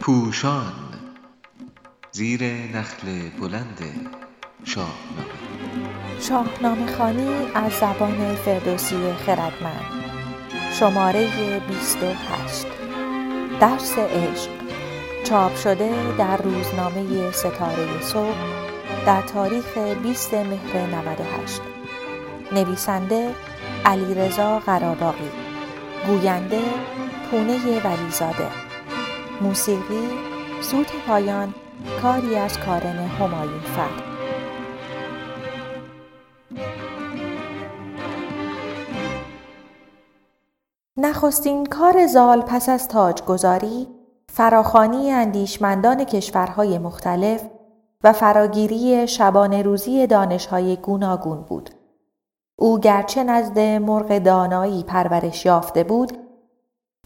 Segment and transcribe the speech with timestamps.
[0.00, 0.72] پوشان
[2.12, 3.78] زیر نخل بلند
[4.64, 4.92] شاهنامه.
[6.20, 9.84] شاهنامه خانی از زبان فردوسی خردمند.
[10.72, 11.28] شماره
[11.68, 12.66] 28
[13.60, 14.50] درس عشق.
[15.24, 18.36] چاپ شده در روزنامه ستاره صبح
[19.06, 21.60] در تاریخ 20 مهر 98
[22.52, 23.34] نویسنده
[23.84, 25.41] علیرضا قراباقی
[26.06, 26.60] گوینده
[27.30, 28.48] پونه ولیزاده
[29.40, 30.08] موسیقی
[30.60, 31.54] سوت پایان
[32.02, 34.02] کاری از کارن همایون فرد
[40.96, 43.88] نخستین کار زال پس از تاجگذاری
[44.28, 47.42] فراخانی اندیشمندان کشورهای مختلف
[48.04, 51.70] و فراگیری شبانه روزی دانشهای گوناگون بود.
[52.62, 56.12] او گرچه نزد مرغ دانایی پرورش یافته بود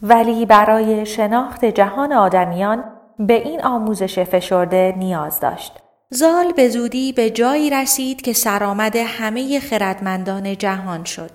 [0.01, 2.83] ولی برای شناخت جهان آدمیان
[3.19, 5.73] به این آموزش فشرده نیاز داشت.
[6.09, 11.31] زال به زودی به جایی رسید که سرآمد همه خردمندان جهان شد.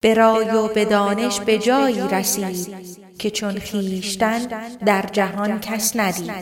[0.00, 2.76] به رای و به دانش به جایی رسید
[3.18, 4.38] که چون خیشتن
[4.86, 6.32] در جهان کس ندید.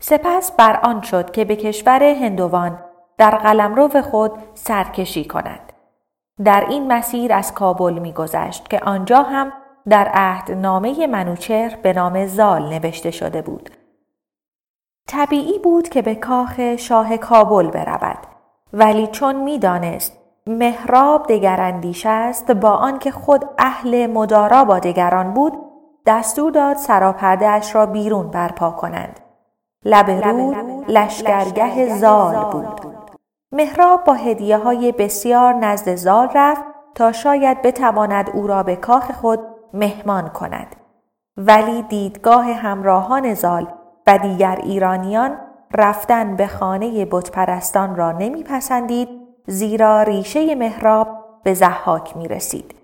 [0.00, 2.78] سپس بر آن شد که به کشور هندوان
[3.18, 5.63] در قلمرو خود سرکشی کند.
[6.44, 9.52] در این مسیر از کابل میگذشت که آنجا هم
[9.88, 13.70] در عهدنامه منوچهر به نام زال نوشته شده بود.
[15.08, 18.18] طبیعی بود که به کاخ شاه کابل برود
[18.72, 25.52] ولی چون می‌دانست مهراب دگراندیش است با آنکه خود اهل مدارا با دگران بود
[26.06, 29.20] دستور داد سراپرده اش را بیرون برپا کنند.
[29.84, 32.93] لب رود لشگرگه زال بود.
[33.54, 39.10] مهراب با هدیه های بسیار نزد زال رفت تا شاید بتواند او را به کاخ
[39.12, 39.40] خود
[39.74, 40.76] مهمان کند.
[41.36, 43.66] ولی دیدگاه همراهان زال
[44.06, 45.38] و دیگر ایرانیان
[45.74, 49.08] رفتن به خانه بتپرستان را نمیپسندید
[49.46, 51.08] زیرا ریشه مهراب
[51.42, 52.74] به زحاک می رسید.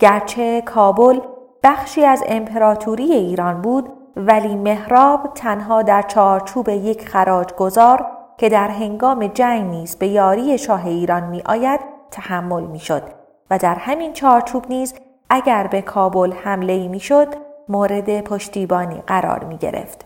[0.00, 1.20] گرچه کابل
[1.62, 8.68] بخشی از امپراتوری ایران بود ولی مهراب تنها در چارچوب یک خراج گذار که در
[8.68, 11.80] هنگام جنگ نیز به یاری شاه ایران می آید
[12.10, 13.02] تحمل می شد
[13.50, 14.94] و در همین چارچوب نیز
[15.30, 17.28] اگر به کابل حمله می شد
[17.68, 20.04] مورد پشتیبانی قرار می گرفت.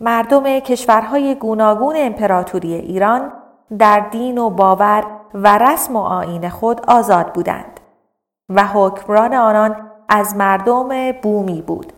[0.00, 3.32] مردم کشورهای گوناگون امپراتوری ایران
[3.78, 5.04] در دین و باور
[5.34, 7.80] و رسم و آین خود آزاد بودند
[8.48, 11.92] و حکمران آنان از مردم بومی بود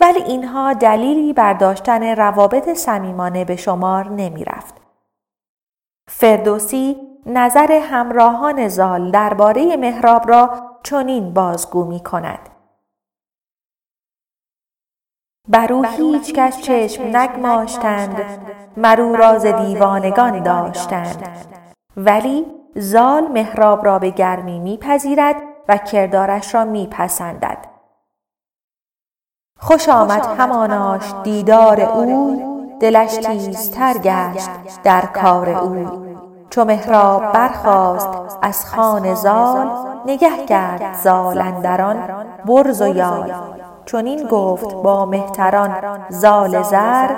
[0.00, 4.74] ولی اینها دلیلی بر داشتن روابط صمیمانه به شمار نمی رفت.
[6.08, 6.96] فردوسی
[7.26, 10.50] نظر همراهان زال درباره مهراب را
[10.82, 12.48] چنین بازگو می کند.
[15.48, 18.22] برو هیچ کس چشم نگماشتند.
[18.76, 21.28] مرو راز دیوانگان داشتند.
[21.96, 22.46] ولی
[22.76, 25.36] زال مهراب را به گرمی میپذیرد
[25.68, 27.75] و کردارش را میپسندد.
[29.58, 32.42] خوش آمد هماناش دیدار او.
[32.80, 34.50] دلش تیزتر گشت
[34.84, 35.86] در کار او.
[36.50, 38.08] چو مهراب برخاست
[38.42, 39.70] از خان زال
[40.06, 43.32] نگه کرد زال اندران برز و یال.
[43.86, 45.76] چنین گفت با مهتران
[46.08, 47.10] زال زر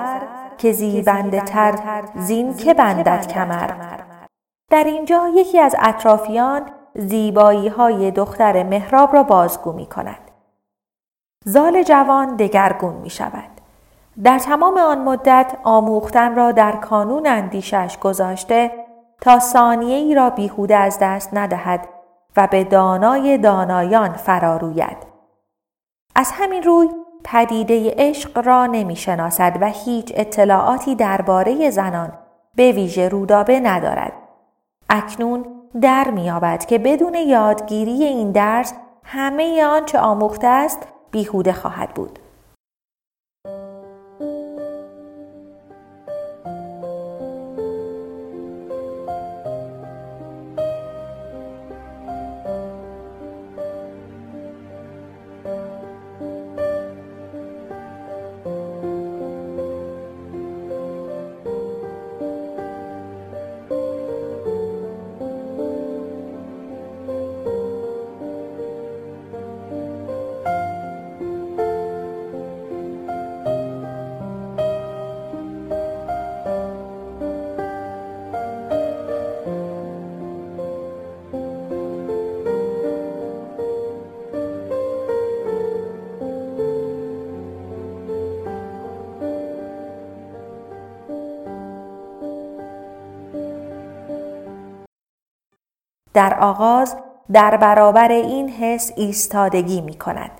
[0.59, 1.75] که زیبنده تر
[2.15, 3.71] زین که بندد کمر.
[4.71, 6.63] در اینجا یکی از اطرافیان
[6.95, 10.28] زیبایی های دختر مهراب را بازگو می کند.
[11.49, 13.51] زال جوان دگرگون می شود.
[14.25, 18.71] در تمام آن مدت آموختن را در کانون اندیشش گذاشته
[19.21, 21.89] تا ثانیه ای را بیهوده از دست ندهد
[22.37, 24.97] و به دانای دانایان فراروید.
[26.15, 26.89] از همین روی
[27.25, 32.13] پدیده عشق را نمی شناسد و هیچ اطلاعاتی درباره زنان
[32.55, 34.13] به ویژه رودابه ندارد.
[34.91, 35.47] اکنون
[35.81, 38.73] در میابد که بدون یادگیری این درس
[39.05, 42.19] همه آنچه آموخته است بیهوده خواهد بود.
[96.19, 96.97] در آغاز
[97.33, 100.31] در برابر این حس ایستادگی می کند.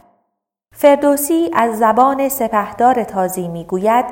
[0.77, 4.05] فردوسی از زبان سپهدار تازی می گوید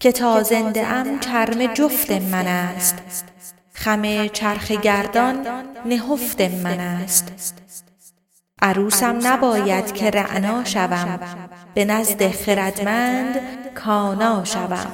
[0.00, 2.98] که تا زنده ام چرم جفت من است.
[3.72, 5.46] خم چرخ گردان
[5.86, 7.32] نهفت من است.
[8.62, 11.20] عروسم نباید که رعنا شوم.
[11.74, 13.40] به نزد خردمند
[13.74, 14.86] کانا شوم.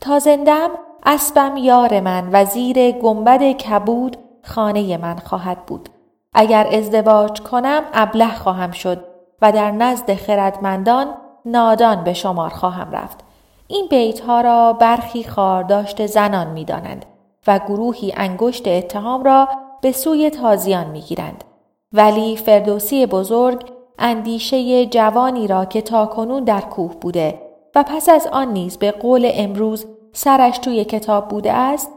[0.00, 0.70] تا زندم
[1.06, 5.88] اسبم یار من و زیر گنبد کبود خانه من خواهد بود
[6.34, 9.04] اگر ازدواج کنم ابله خواهم شد
[9.42, 11.06] و در نزد خردمندان
[11.44, 13.18] نادان به شمار خواهم رفت
[13.66, 17.06] این بیت ها را برخی خارداشت زنان می دانند
[17.46, 19.48] و گروهی انگشت اتهام را
[19.80, 21.44] به سوی تازیان می گیرند.
[21.92, 27.40] ولی فردوسی بزرگ اندیشه جوانی را که تاکنون در کوه بوده
[27.74, 31.90] و پس از آن نیز به قول امروز سرش توی کتاب بوده است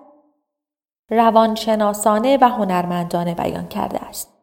[1.09, 4.33] روانشناسانه و هنرمندانه بیان کرده است.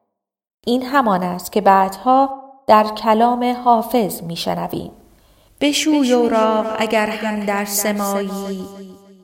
[0.67, 4.93] این همان است که بعدها در کلام حافظ میشنویم.
[5.61, 8.67] بشوی اوراق اگر هم در سمایی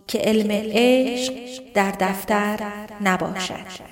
[0.07, 1.35] که علم عشق
[1.75, 2.59] در دفتر
[3.01, 3.90] نباشد